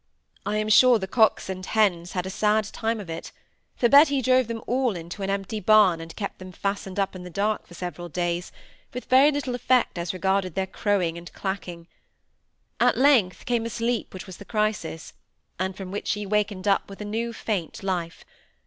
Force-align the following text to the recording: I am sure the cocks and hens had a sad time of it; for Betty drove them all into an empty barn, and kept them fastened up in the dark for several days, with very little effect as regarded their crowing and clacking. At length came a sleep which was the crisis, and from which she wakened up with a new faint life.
I 0.47 0.57
am 0.57 0.67
sure 0.67 0.97
the 0.97 1.05
cocks 1.05 1.47
and 1.47 1.63
hens 1.63 2.13
had 2.13 2.25
a 2.25 2.31
sad 2.31 2.63
time 2.65 2.99
of 2.99 3.07
it; 3.07 3.31
for 3.75 3.87
Betty 3.87 4.19
drove 4.19 4.47
them 4.47 4.63
all 4.65 4.95
into 4.95 5.21
an 5.21 5.29
empty 5.29 5.59
barn, 5.59 6.01
and 6.01 6.15
kept 6.15 6.39
them 6.39 6.51
fastened 6.51 6.99
up 6.99 7.15
in 7.15 7.21
the 7.23 7.29
dark 7.29 7.67
for 7.67 7.75
several 7.75 8.09
days, 8.09 8.51
with 8.95 9.05
very 9.05 9.29
little 9.29 9.53
effect 9.53 9.99
as 9.99 10.11
regarded 10.11 10.55
their 10.55 10.65
crowing 10.65 11.19
and 11.19 11.31
clacking. 11.33 11.87
At 12.79 12.97
length 12.97 13.45
came 13.45 13.63
a 13.63 13.69
sleep 13.69 14.11
which 14.11 14.25
was 14.25 14.37
the 14.37 14.43
crisis, 14.43 15.13
and 15.59 15.77
from 15.77 15.91
which 15.91 16.07
she 16.07 16.25
wakened 16.25 16.67
up 16.67 16.89
with 16.89 16.99
a 16.99 17.05
new 17.05 17.31
faint 17.31 17.83
life. 17.83 18.25